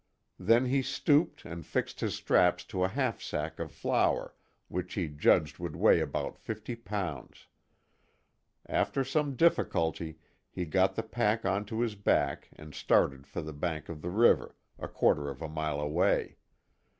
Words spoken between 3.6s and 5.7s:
flour which he judged